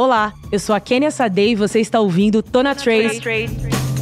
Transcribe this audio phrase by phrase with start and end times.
[0.00, 3.20] Olá, eu sou a Kenia Sadei e você está ouvindo Tona Trace,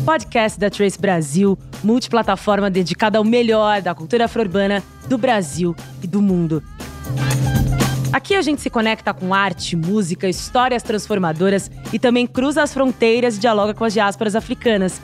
[0.04, 6.22] podcast da Trace Brasil, multiplataforma dedicada ao melhor da cultura afro-urbana do Brasil e do
[6.22, 6.62] mundo.
[8.12, 13.36] Aqui a gente se conecta com arte, música, histórias transformadoras e também cruza as fronteiras
[13.36, 15.00] e dialoga com as diásporas africanas.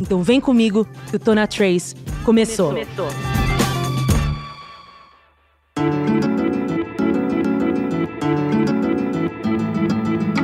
[0.00, 1.94] Então vem comigo que o Tona Trace
[2.24, 2.70] começou.
[2.70, 3.41] começou.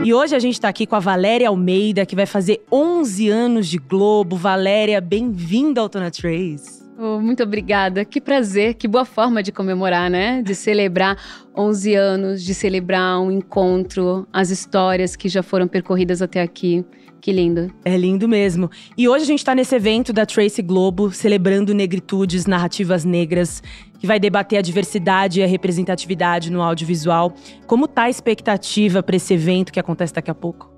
[0.09, 3.69] E hoje a gente está aqui com a Valéria Almeida, que vai fazer 11 anos
[3.69, 4.37] de Globo.
[4.37, 6.83] Valéria, bem-vinda ao Tona Trace.
[6.99, 8.07] Oh, muito obrigada.
[8.07, 10.41] Que prazer, que boa forma de comemorar, né?
[10.41, 11.15] De celebrar
[11.55, 16.83] 11 anos, de celebrar um encontro, as histórias que já foram percorridas até aqui.
[17.21, 17.71] Que lindo.
[17.85, 18.71] É lindo mesmo.
[18.97, 23.63] E hoje a gente está nesse evento da Trace Globo, celebrando negritudes, narrativas negras,
[23.99, 27.33] que vai debater a diversidade e a representatividade no audiovisual.
[27.67, 30.71] Como tá a expectativa para esse evento que acontece daqui a pouco?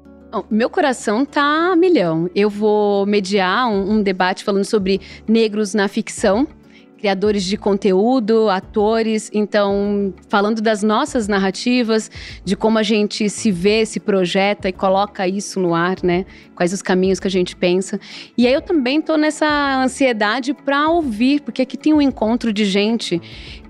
[0.49, 2.31] Meu coração tá a milhão.
[2.35, 6.47] Eu vou mediar um, um debate falando sobre negros na ficção
[7.01, 9.31] criadores de conteúdo, atores.
[9.33, 12.11] Então, falando das nossas narrativas,
[12.45, 16.27] de como a gente se vê, se projeta e coloca isso no ar, né?
[16.55, 17.99] Quais os caminhos que a gente pensa.
[18.37, 22.67] E aí eu também tô nessa ansiedade para ouvir, porque aqui tem um encontro de
[22.67, 23.21] gente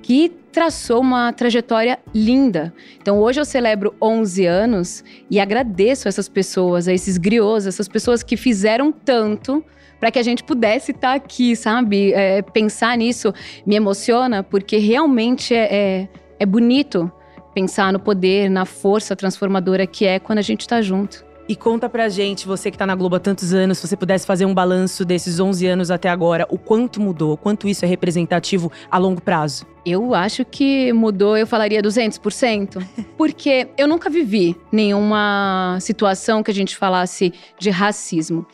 [0.03, 2.73] que traçou uma trajetória linda.
[3.01, 8.23] Então hoje eu celebro 11 anos e agradeço essas pessoas, a esses griots, essas pessoas
[8.23, 9.65] que fizeram tanto
[9.99, 12.13] para que a gente pudesse estar tá aqui, sabe?
[12.15, 13.35] É, pensar nisso
[13.67, 17.11] me emociona, porque realmente é, é, é bonito
[17.55, 21.30] pensar no poder, na força transformadora que é quando a gente está junto.
[21.51, 24.25] E conta pra gente, você que tá na Globo há tantos anos, se você pudesse
[24.25, 27.89] fazer um balanço desses 11 anos até agora, o quanto mudou, o quanto isso é
[27.89, 29.67] representativo a longo prazo?
[29.85, 32.81] Eu acho que mudou, eu falaria 200%,
[33.19, 38.47] porque eu nunca vivi nenhuma situação que a gente falasse de racismo.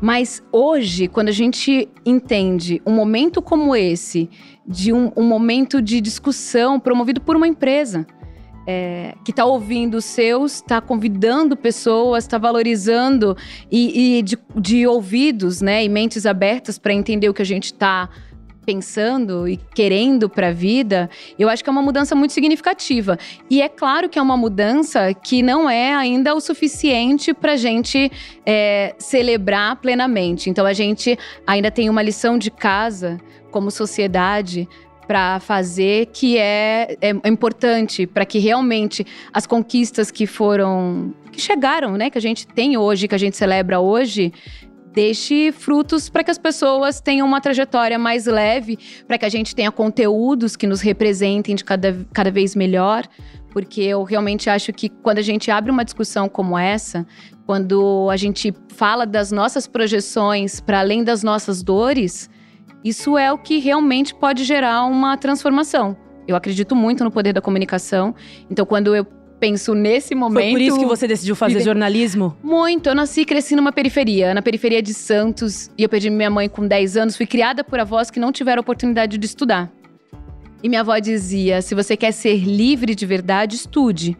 [0.00, 4.28] Mas hoje, quando a gente entende um momento como esse,
[4.66, 8.04] de um, um momento de discussão promovido por uma empresa,
[8.66, 13.36] é, que está ouvindo os seus, está convidando pessoas, está valorizando
[13.70, 17.66] e, e de, de, ouvidos, né, e mentes abertas para entender o que a gente
[17.66, 18.08] está
[18.64, 23.18] pensando e querendo para a vida, eu acho que é uma mudança muito significativa.
[23.48, 27.56] E é claro que é uma mudança que não é ainda o suficiente para a
[27.56, 28.12] gente
[28.46, 30.50] é, celebrar plenamente.
[30.50, 33.18] Então a gente ainda tem uma lição de casa
[33.50, 34.68] como sociedade
[35.10, 41.40] para fazer que é, é, é importante para que realmente as conquistas que foram que
[41.40, 44.32] chegaram, né, que a gente tem hoje, que a gente celebra hoje,
[44.92, 48.78] deixe frutos para que as pessoas tenham uma trajetória mais leve,
[49.08, 53.04] para que a gente tenha conteúdos que nos representem de cada, cada vez melhor.
[53.52, 57.04] Porque eu realmente acho que quando a gente abre uma discussão como essa,
[57.46, 62.30] quando a gente fala das nossas projeções para além das nossas dores,
[62.84, 65.96] isso é o que realmente pode gerar uma transformação.
[66.26, 68.14] Eu acredito muito no poder da comunicação.
[68.50, 69.04] Então, quando eu
[69.40, 70.42] penso nesse momento.
[70.42, 72.36] Foi por isso que você decidiu fazer jornalismo?
[72.42, 72.90] Muito.
[72.90, 75.70] Eu nasci e cresci numa periferia, na periferia de Santos.
[75.76, 77.16] E eu perdi minha mãe com 10 anos.
[77.16, 79.72] Fui criada por avós que não tiveram oportunidade de estudar.
[80.62, 84.16] E minha avó dizia: se você quer ser livre de verdade, estude.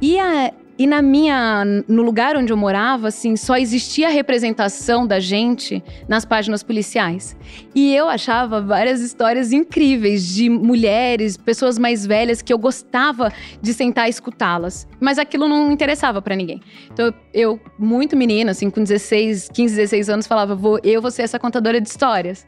[0.00, 5.18] E a, e na minha, no lugar onde eu morava, assim, só existia representação da
[5.18, 7.36] gente nas páginas policiais.
[7.74, 13.74] E eu achava várias histórias incríveis de mulheres, pessoas mais velhas que eu gostava de
[13.74, 14.86] sentar e escutá-las.
[15.00, 16.60] Mas aquilo não interessava para ninguém.
[16.92, 21.22] Então eu, muito menina, assim, com 16, 15, 16 anos, falava: vou, eu vou ser
[21.22, 22.46] essa contadora de histórias.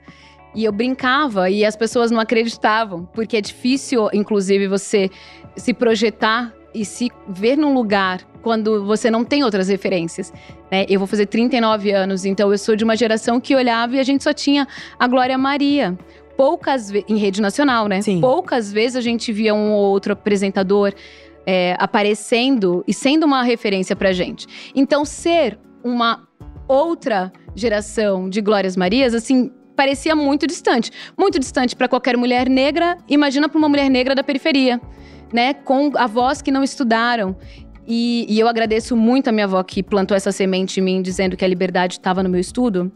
[0.54, 5.10] E eu brincava e as pessoas não acreditavam, porque é difícil, inclusive, você
[5.56, 10.32] se projetar e se ver num lugar quando você não tem outras referências.
[10.70, 10.86] Né?
[10.88, 14.02] Eu vou fazer 39 anos, então eu sou de uma geração que olhava e a
[14.02, 14.66] gente só tinha
[14.98, 15.96] a Glória Maria.
[16.36, 18.00] Poucas vezes, em rede nacional, né?
[18.00, 18.20] Sim.
[18.20, 20.94] Poucas vezes a gente via um ou outro apresentador
[21.46, 24.46] é, aparecendo e sendo uma referência pra gente.
[24.74, 26.26] Então, ser uma
[26.66, 30.90] outra geração de Glórias Marias, assim, parecia muito distante.
[31.18, 34.80] Muito distante para qualquer mulher negra, imagina para uma mulher negra da periferia
[35.32, 37.36] né, com avós que não estudaram.
[37.86, 41.36] E, e, eu agradeço muito a minha avó que plantou essa semente em mim, dizendo
[41.36, 42.92] que a liberdade estava no meu estudo.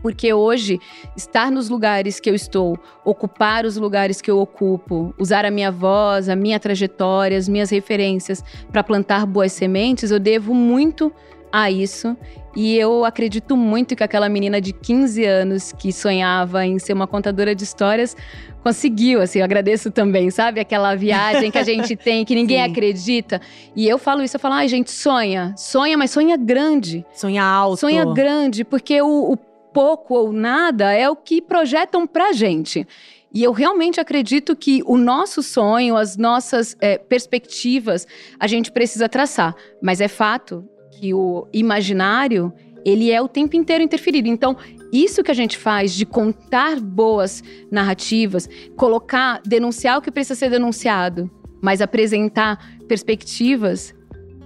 [0.00, 0.80] Porque hoje,
[1.16, 5.70] estar nos lugares que eu estou, ocupar os lugares que eu ocupo, usar a minha
[5.70, 8.42] voz, a minha trajetória, as minhas referências
[8.72, 11.12] para plantar boas sementes, eu devo muito
[11.52, 12.16] a isso.
[12.54, 17.06] E eu acredito muito que aquela menina de 15 anos que sonhava em ser uma
[17.06, 18.14] contadora de histórias
[18.62, 20.60] conseguiu, assim, eu agradeço também, sabe?
[20.60, 23.40] Aquela viagem que a gente tem, que ninguém acredita.
[23.74, 25.54] E eu falo isso, eu falo, ai, gente, sonha.
[25.56, 27.04] Sonha, mas sonha grande.
[27.12, 27.80] Sonha alto.
[27.80, 32.86] Sonha grande, porque o, o pouco ou nada é o que projetam pra gente.
[33.34, 38.06] E eu realmente acredito que o nosso sonho, as nossas é, perspectivas,
[38.38, 39.54] a gente precisa traçar.
[39.80, 42.52] Mas é fato que o imaginário,
[42.84, 44.28] ele é o tempo inteiro interferido.
[44.28, 44.56] Então,
[44.92, 50.50] isso que a gente faz de contar boas narrativas, colocar, denunciar o que precisa ser
[50.50, 51.30] denunciado,
[51.62, 53.94] mas apresentar perspectivas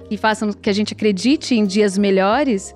[0.08, 2.74] que façam que a gente acredite em dias melhores,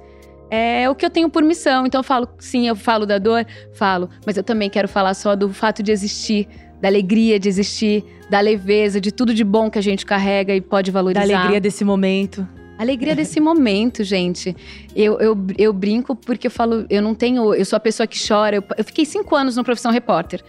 [0.50, 1.86] é o que eu tenho por missão.
[1.86, 5.36] Então eu falo, sim, eu falo da dor, falo, mas eu também quero falar só
[5.36, 6.48] do fato de existir,
[6.80, 10.60] da alegria de existir, da leveza, de tudo de bom que a gente carrega e
[10.60, 11.24] pode valorizar.
[11.24, 12.46] Da alegria desse momento.
[12.80, 14.56] Alegria desse momento, gente.
[14.96, 17.52] Eu, eu, eu brinco porque eu falo, eu não tenho.
[17.52, 18.56] Eu sou a pessoa que chora.
[18.56, 20.42] Eu, eu fiquei cinco anos no Profissão Repórter.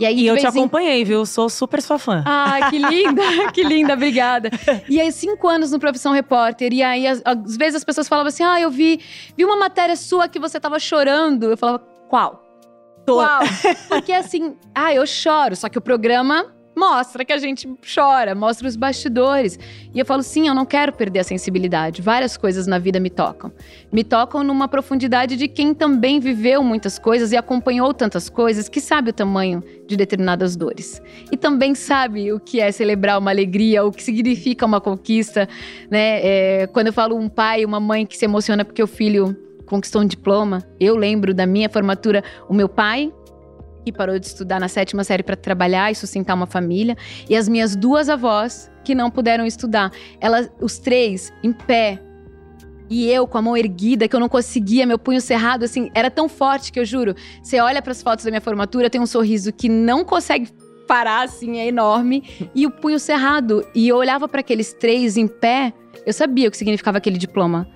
[0.00, 1.04] E, aí, e eu te acompanhei, em...
[1.04, 1.26] viu?
[1.26, 2.24] Sou super sua fã.
[2.26, 3.22] Ah, que linda,
[3.52, 4.48] que linda, obrigada.
[4.88, 6.72] E aí, cinco anos no Profissão Repórter.
[6.72, 8.98] E aí, às, às, vezes as pessoas falavam assim: ah, eu vi,
[9.36, 11.50] vi uma matéria sua que você tava chorando.
[11.50, 12.42] Eu falava, qual?
[13.04, 13.16] Tô.
[13.16, 13.40] Qual?
[13.90, 18.66] Porque assim, ah, eu choro, só que o programa mostra que a gente chora, mostra
[18.66, 19.58] os bastidores.
[19.94, 22.02] E eu falo, sim, eu não quero perder a sensibilidade.
[22.02, 23.52] Várias coisas na vida me tocam.
[23.92, 28.80] Me tocam numa profundidade de quem também viveu muitas coisas e acompanhou tantas coisas, que
[28.80, 31.00] sabe o tamanho de determinadas dores.
[31.30, 35.48] E também sabe o que é celebrar uma alegria, o que significa uma conquista.
[35.90, 36.20] Né?
[36.22, 39.36] É, quando eu falo um pai, uma mãe que se emociona porque o filho
[39.66, 43.12] conquistou um diploma, eu lembro da minha formatura, o meu pai
[43.84, 46.96] que parou de estudar na sétima série para trabalhar e sustentar uma família,
[47.28, 49.92] e as minhas duas avós que não puderam estudar.
[50.20, 52.00] Elas, os três em pé,
[52.88, 56.10] e eu com a mão erguida, que eu não conseguia, meu punho cerrado, assim, era
[56.10, 57.14] tão forte que eu juro.
[57.42, 60.48] Você olha para as fotos da minha formatura, tem um sorriso que não consegue
[60.86, 63.66] parar, assim, é enorme, e o punho cerrado.
[63.74, 65.72] E eu olhava para aqueles três em pé,
[66.06, 67.66] eu sabia o que significava aquele diploma.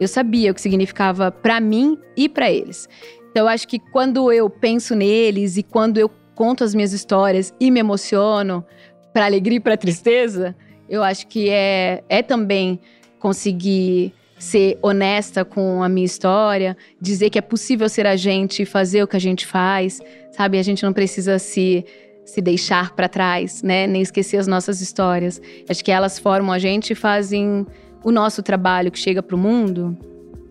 [0.00, 2.88] Eu sabia o que significava para mim e para eles.
[3.30, 7.52] Então, eu acho que quando eu penso neles e quando eu conto as minhas histórias
[7.58, 8.64] e me emociono,
[9.12, 10.54] para alegria e para tristeza,
[10.88, 12.80] eu acho que é, é também
[13.18, 18.64] conseguir ser honesta com a minha história, dizer que é possível ser a gente e
[18.64, 20.00] fazer o que a gente faz,
[20.30, 20.58] sabe?
[20.58, 21.84] A gente não precisa se
[22.24, 23.86] se deixar para trás, né?
[23.86, 25.40] Nem esquecer as nossas histórias.
[25.66, 27.66] Acho que elas formam a gente e fazem
[28.04, 29.96] o nosso trabalho que chega para o mundo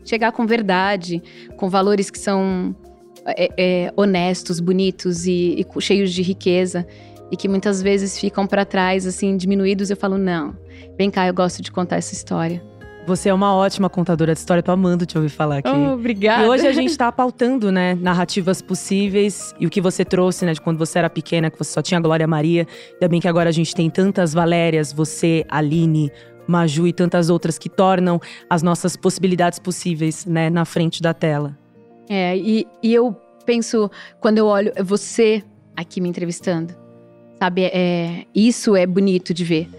[0.07, 1.21] chegar com verdade,
[1.57, 2.75] com valores que são
[3.25, 6.87] é, é, honestos, bonitos e, e, cheios de riqueza
[7.29, 9.89] e que muitas vezes ficam para trás, assim, diminuídos.
[9.89, 10.55] Eu falo, não,
[10.97, 12.63] vem cá, eu gosto de contar essa história.
[13.05, 15.69] Você é uma ótima contadora de história, tô amando te ouvir falar aqui.
[15.69, 16.43] Oh, obrigada.
[16.43, 20.51] E hoje a gente tá pautando, né, narrativas possíveis e o que você trouxe, né,
[20.51, 22.67] de quando você era pequena, que você só tinha Glória Maria.
[22.93, 26.11] Ainda bem que agora a gente tem tantas Valérias, você, Aline,
[26.47, 31.57] Maju e tantas outras que tornam as nossas possibilidades possíveis, né, na frente da tela.
[32.09, 33.15] É, e, e eu
[33.45, 33.89] penso,
[34.19, 35.43] quando eu olho você
[35.75, 36.73] aqui me entrevistando,
[37.39, 39.69] sabe, é, isso é bonito de ver.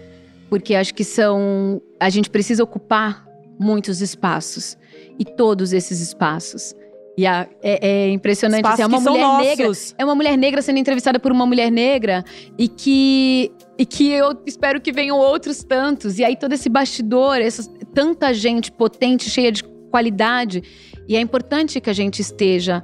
[0.49, 1.81] Porque acho que são.
[1.99, 3.25] A gente precisa ocupar
[3.59, 4.77] muitos espaços.
[5.17, 6.73] E todos esses espaços.
[7.19, 8.65] E a, é, é, impressionante.
[8.65, 9.71] Assim, é uma mulher negra.
[9.97, 12.23] É uma mulher negra sendo entrevistada por uma mulher negra
[12.57, 16.17] e que e que eu espero que venham outros tantos.
[16.17, 20.63] E aí todo esse bastidor, essa, tanta gente potente, cheia de qualidade.
[21.09, 22.81] E é importante que a gente esteja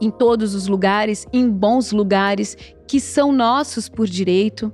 [0.00, 2.56] em todos os lugares, em bons lugares
[2.88, 4.72] que são nossos por direito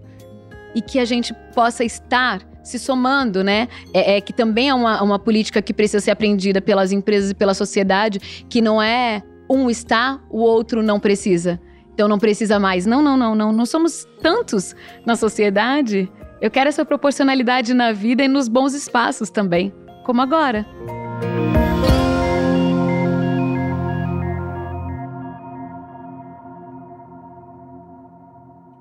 [0.74, 3.68] e que a gente possa estar se somando, né?
[3.92, 7.34] É, é, que também é uma, uma política que precisa ser aprendida pelas empresas e
[7.34, 11.60] pela sociedade, que não é um está, o outro não precisa.
[11.92, 12.86] Então não precisa mais.
[12.86, 13.52] Não, não, não, não.
[13.52, 16.10] Não somos tantos na sociedade.
[16.40, 19.72] Eu quero essa proporcionalidade na vida e nos bons espaços também,
[20.04, 20.66] como agora.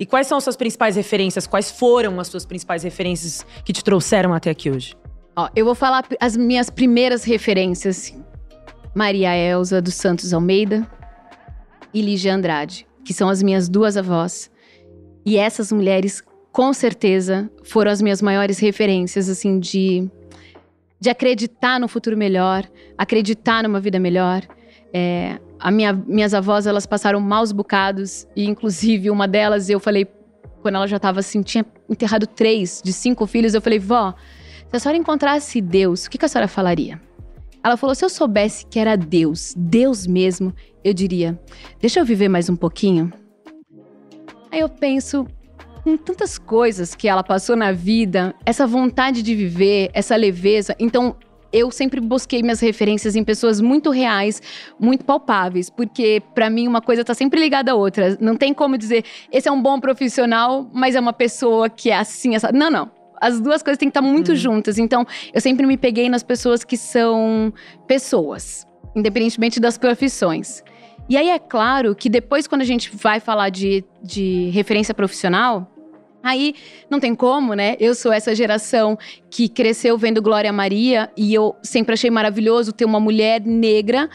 [0.01, 1.47] E quais são as suas principais referências?
[1.47, 4.97] Quais foram as suas principais referências que te trouxeram até aqui hoje?
[5.35, 8.13] Ó, eu vou falar as minhas primeiras referências.
[8.93, 10.85] Maria Elza dos Santos Almeida
[11.93, 14.49] e Lígia Andrade que são as minhas duas avós.
[15.25, 20.09] E essas mulheres, com certeza, foram as minhas maiores referências, assim, de,
[20.99, 22.63] de acreditar no futuro melhor,
[22.97, 24.41] acreditar numa vida melhor.
[24.93, 30.07] É, a minha, minhas avós, elas passaram maus bocados, e inclusive uma delas, eu falei,
[30.61, 34.13] quando ela já estava assim, tinha enterrado três de cinco filhos, eu falei, vó,
[34.69, 36.99] se a senhora encontrasse Deus, o que, que a senhora falaria?
[37.63, 40.53] Ela falou: se eu soubesse que era Deus, Deus mesmo,
[40.83, 41.39] eu diria:
[41.79, 43.11] deixa eu viver mais um pouquinho.
[44.51, 45.27] Aí eu penso,
[45.83, 50.75] com tantas coisas que ela passou na vida, essa vontade de viver, essa leveza.
[50.79, 51.15] Então,
[51.51, 54.41] eu sempre busquei minhas referências em pessoas muito reais,
[54.79, 58.17] muito palpáveis, porque para mim uma coisa tá sempre ligada à outra.
[58.19, 61.97] Não tem como dizer, esse é um bom profissional, mas é uma pessoa que é
[61.97, 62.51] assim, essa.
[62.51, 62.91] Não, não.
[63.19, 64.35] As duas coisas têm que estar muito hum.
[64.35, 64.79] juntas.
[64.79, 67.53] Então, eu sempre me peguei nas pessoas que são
[67.87, 68.65] pessoas,
[68.95, 70.63] independentemente das profissões.
[71.09, 75.70] E aí é claro que depois, quando a gente vai falar de, de referência profissional,
[76.23, 76.53] Aí
[76.89, 77.75] não tem como, né?
[77.79, 78.97] Eu sou essa geração
[79.29, 84.09] que cresceu vendo Glória Maria e eu sempre achei maravilhoso ter uma mulher negra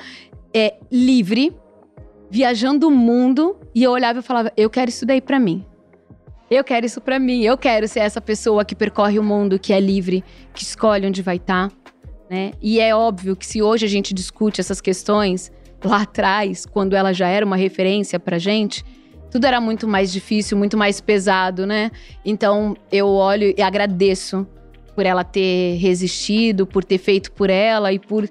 [0.54, 1.52] é, livre,
[2.30, 5.64] viajando o mundo e eu olhava e falava: eu quero isso daí para mim.
[6.48, 7.42] Eu quero isso para mim.
[7.42, 10.22] Eu quero ser essa pessoa que percorre o mundo, que é livre,
[10.54, 11.76] que escolhe onde vai estar, tá,
[12.30, 12.52] né?
[12.62, 15.50] E é óbvio que se hoje a gente discute essas questões
[15.84, 18.84] lá atrás, quando ela já era uma referência pra gente,
[19.36, 21.90] tudo era muito mais difícil, muito mais pesado, né?
[22.24, 24.46] Então eu olho e agradeço
[24.94, 28.26] por ela ter resistido, por ter feito por ela e por,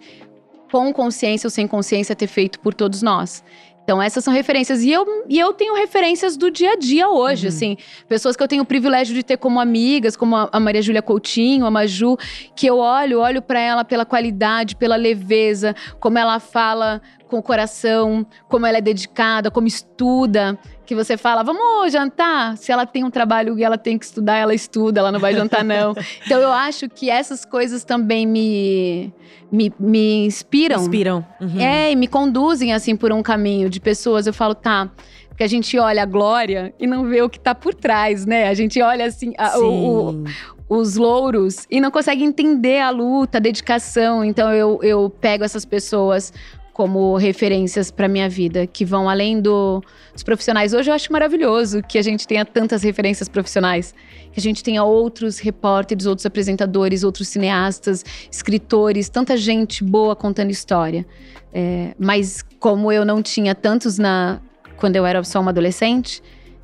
[0.71, 3.43] com consciência ou sem consciência, ter feito por todos nós.
[3.85, 4.81] Então, essas são referências.
[4.81, 7.49] E eu, e eu tenho referências do dia a dia hoje, uhum.
[7.49, 7.77] assim.
[8.09, 11.67] Pessoas que eu tenho o privilégio de ter como amigas, como a, Maria Júlia Coutinho,
[11.67, 12.17] a Maju,
[12.55, 17.43] que eu olho, olho para ela pela qualidade, pela leveza, como ela fala com o
[17.43, 22.57] coração, como ela é dedicada, como estuda que você fala, vamos jantar?
[22.57, 25.33] Se ela tem um trabalho e ela tem que estudar, ela estuda, ela não vai
[25.33, 25.93] jantar, não.
[26.25, 29.13] então eu acho que essas coisas também me,
[29.51, 30.81] me, me inspiram.
[30.81, 31.25] Inspiram.
[31.41, 31.59] Uhum.
[31.59, 34.27] É, e me conduzem, assim, por um caminho de pessoas.
[34.27, 34.89] Eu falo, tá.
[35.29, 38.47] Porque a gente olha a glória e não vê o que tá por trás, né?
[38.47, 40.23] A gente olha assim, a, o, o,
[40.69, 44.23] os louros e não consegue entender a luta, a dedicação.
[44.23, 46.31] Então eu, eu pego essas pessoas
[46.75, 50.73] como referências para minha vida, que vão além do, dos profissionais.
[50.73, 53.95] Hoje eu acho maravilhoso que a gente tenha tantas referências profissionais,
[54.33, 60.51] que a gente tenha outros repórteres, outros apresentadores, outros cineastas, escritores, tanta gente boa contando
[60.51, 61.05] história.
[61.53, 64.41] É, mas como eu não tinha tantos na
[64.75, 66.21] quando eu era só uma adolescente,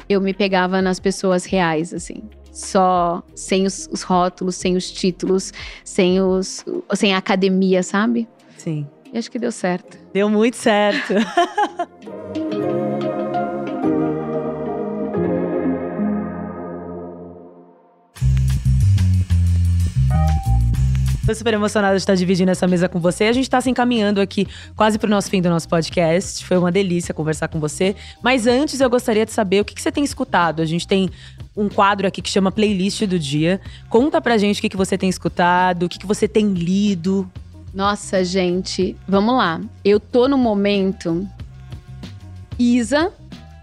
[0.09, 5.53] eu me pegava nas pessoas reais, assim só sem os, os, rótulos, sem os títulos,
[5.85, 8.27] sem os sem a academia, sabe?
[8.57, 8.85] Sim.
[9.13, 9.97] E acho que deu certo.
[10.13, 11.13] Deu muito certo.
[21.31, 23.25] Tô super emocionada de estar dividindo essa mesa com você.
[23.25, 26.45] A gente está se encaminhando aqui quase para o nosso fim do nosso podcast.
[26.45, 27.95] Foi uma delícia conversar com você.
[28.21, 30.61] Mas antes eu gostaria de saber o que, que você tem escutado.
[30.61, 31.09] A gente tem
[31.55, 33.61] um quadro aqui que chama Playlist do Dia.
[33.89, 37.31] Conta pra gente o que, que você tem escutado, o que, que você tem lido.
[37.73, 39.61] Nossa, gente, vamos lá.
[39.83, 41.27] Eu tô no momento.
[42.59, 43.11] Isa.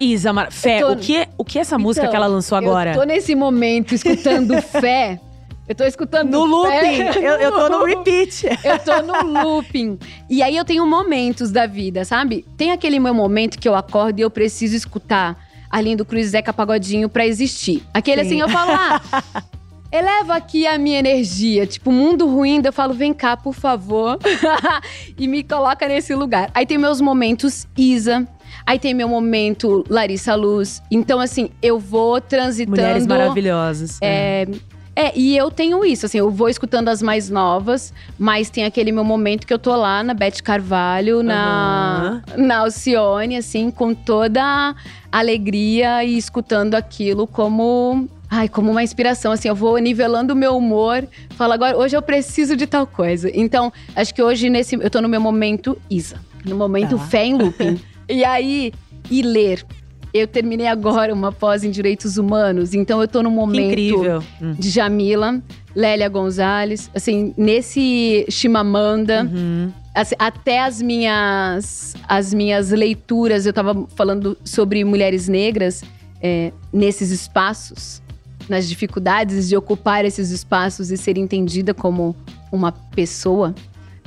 [0.00, 0.50] Isa, Mar...
[0.50, 0.92] Fé, tô...
[0.92, 2.92] o, que, é, o que é essa então, música que ela lançou agora?
[2.92, 5.20] Eu tô nesse momento escutando Fé.
[5.68, 7.20] Eu tô escutando no looping.
[7.22, 8.46] Eu, eu tô no repeat.
[8.64, 9.98] Eu tô no looping.
[10.30, 12.46] E aí eu tenho momentos da vida, sabe?
[12.56, 15.36] Tem aquele meu momento que eu acordo e eu preciso escutar
[15.70, 17.82] Arlindo Cruz e Zeca Pagodinho pra existir.
[17.92, 18.26] Aquele Sim.
[18.26, 19.02] assim, eu falo, ah,
[19.90, 21.66] eleva aqui a minha energia.
[21.66, 24.18] Tipo, mundo ruim, eu falo, vem cá, por favor.
[25.18, 26.50] e me coloca nesse lugar.
[26.54, 28.26] Aí tem meus momentos Isa.
[28.66, 30.82] Aí tem meu momento Larissa Luz.
[30.90, 32.76] Então, assim, eu vou transitando.
[32.76, 33.98] Mulheres maravilhosas.
[34.02, 34.46] É,
[34.94, 35.06] é.
[35.06, 38.92] é, e eu tenho isso, assim, eu vou escutando as mais novas, mas tem aquele
[38.92, 42.46] meu momento que eu tô lá na Beth Carvalho, na, uhum.
[42.46, 44.74] na Alcione, assim, com toda a
[45.10, 50.56] alegria e escutando aquilo como ai, como uma inspiração, assim, eu vou nivelando o meu
[50.56, 53.30] humor, falo agora, hoje eu preciso de tal coisa.
[53.32, 57.04] Então, acho que hoje nesse, eu tô no meu momento Isa, no momento tá.
[57.04, 57.80] fé em looping.
[58.08, 58.72] e aí,
[59.10, 59.64] e ler.
[60.12, 64.54] Eu terminei agora uma pós em direitos humanos, então eu tô no momento hum.
[64.58, 65.40] de Jamila,
[65.74, 69.24] Lélia Gonzalez, assim, nesse Chimamanda.
[69.24, 69.70] Uhum.
[69.94, 75.82] Assim, até as minhas, as minhas leituras, eu tava falando sobre mulheres negras
[76.22, 78.00] é, nesses espaços
[78.48, 82.16] nas dificuldades de ocupar esses espaços e ser entendida como
[82.50, 83.54] uma pessoa,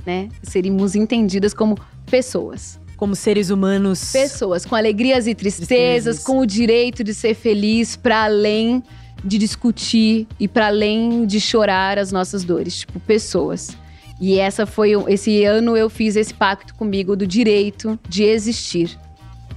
[0.06, 0.30] né?
[0.42, 1.78] Seríamos entendidas como
[2.10, 2.80] pessoas.
[2.98, 4.12] Como seres humanos.
[4.12, 6.24] Pessoas com alegrias e tristezas, tristezas.
[6.24, 8.84] com o direito de ser feliz para além
[9.24, 13.76] de discutir e para além de chorar as nossas dores, tipo pessoas.
[14.20, 18.98] E essa foi esse ano eu fiz esse pacto comigo do direito de existir.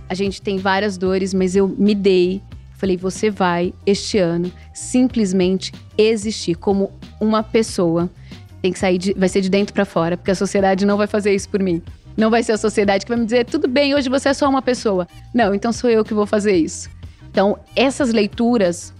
[0.08, 2.42] A gente tem várias dores, mas eu me dei
[2.84, 8.10] Falei, você vai, este ano, simplesmente existir como uma pessoa
[8.60, 11.06] Tem que sair, de, vai ser de dentro para fora, porque a sociedade não vai
[11.06, 11.80] fazer isso por mim.
[12.14, 14.46] Não vai ser a sociedade que vai me dizer, tudo bem, hoje você é só
[14.50, 15.08] uma pessoa.
[15.32, 16.90] Não, então sou eu que vou fazer isso.
[17.30, 18.92] Então, essas leituras,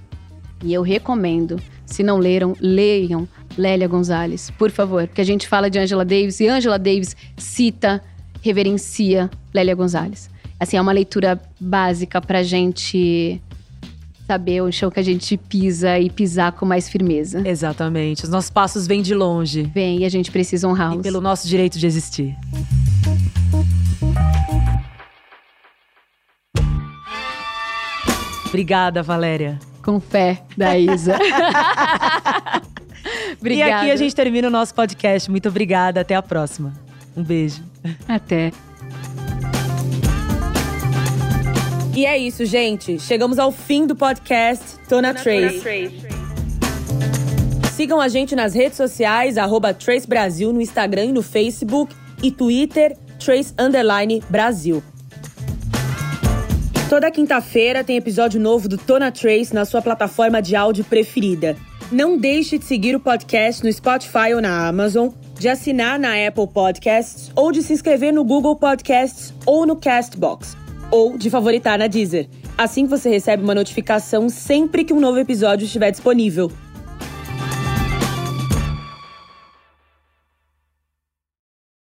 [0.63, 5.69] e eu recomendo, se não leram, leiam Lélia Gonzalez, por favor, porque a gente fala
[5.69, 8.03] de Angela Davis e Angela Davis cita,
[8.41, 10.31] reverencia Lélia Gonzalez.
[10.59, 13.43] Assim, é uma leitura básica pra gente
[14.27, 17.47] saber o chão que a gente pisa e pisar com mais firmeza.
[17.47, 18.25] Exatamente.
[18.25, 19.71] Os nossos passos vêm de longe.
[19.75, 21.01] Vem e a gente precisa honrá-los.
[21.01, 22.37] E pelo nosso direito de existir.
[28.49, 29.59] Obrigada, Valéria.
[29.83, 31.19] Com fé da Isa.
[33.39, 33.71] obrigada.
[33.71, 35.31] E aqui a gente termina o nosso podcast.
[35.31, 36.01] Muito obrigada.
[36.01, 36.73] Até a próxima.
[37.17, 37.63] Um beijo.
[38.09, 38.53] Até.
[41.97, 42.99] E é isso, gente.
[42.99, 45.63] Chegamos ao fim do podcast Tona Trace.
[47.73, 52.33] Sigam a gente nas redes sociais, arroba Trace Brasil, no Instagram e no Facebook e
[52.33, 54.83] Twitter, Trace Underline Brasil.
[56.91, 61.57] Toda quinta-feira tem episódio novo do Tona Trace na sua plataforma de áudio preferida.
[61.93, 66.49] Não deixe de seguir o podcast no Spotify ou na Amazon, de assinar na Apple
[66.49, 70.64] Podcasts ou de se inscrever no Google Podcasts ou no Castbox
[70.95, 72.29] ou de favoritar na Deezer.
[72.57, 76.53] Assim você recebe uma notificação sempre que um novo episódio estiver disponível.